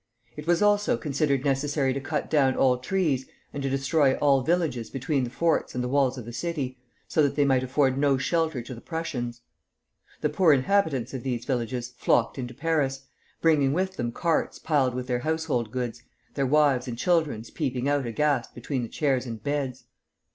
It 0.35 0.47
was 0.47 0.63
also 0.63 0.97
considered 0.97 1.45
necessary 1.45 1.93
to 1.93 2.01
cut 2.01 2.27
down 2.27 2.55
all 2.57 2.79
trees 2.79 3.27
and 3.53 3.61
to 3.61 3.69
destroy 3.69 4.15
all 4.15 4.41
villages 4.41 4.89
between 4.89 5.23
the 5.25 5.29
forts 5.29 5.75
and 5.75 5.83
the 5.83 5.87
walls 5.87 6.17
of 6.17 6.25
the 6.25 6.33
city, 6.33 6.79
so 7.07 7.21
that 7.21 7.35
they 7.35 7.45
might 7.45 7.61
afford 7.61 7.99
no 7.99 8.17
shelter 8.17 8.63
to 8.63 8.73
the 8.73 8.81
Prussians. 8.81 9.41
The 10.21 10.29
poor 10.29 10.53
inhabitants 10.53 11.13
of 11.13 11.21
these 11.21 11.45
villages 11.45 11.93
flocked 11.97 12.39
into 12.39 12.55
Paris, 12.55 13.03
bringing 13.41 13.73
with 13.73 13.95
them 13.97 14.11
carts 14.11 14.57
piled 14.57 14.95
with 14.95 15.05
their 15.05 15.19
household 15.19 15.69
goods, 15.69 16.01
their 16.33 16.47
wives 16.47 16.87
and 16.87 16.97
children 16.97 17.43
peeping 17.53 17.87
out 17.87 18.07
aghast 18.07 18.55
between 18.55 18.81
the 18.81 18.89
chairs 18.89 19.27
and 19.27 19.43
beds. 19.43 19.83